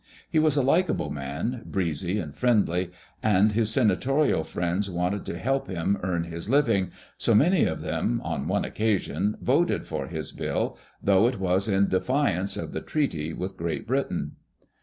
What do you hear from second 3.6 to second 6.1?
senatorial friends wanted to help him